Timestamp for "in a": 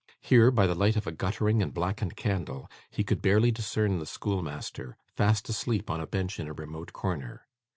6.39-6.53